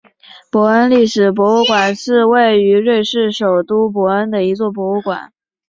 [0.49, 5.31] 伯恩历史博物馆是位于瑞士首都伯恩的一座博物馆。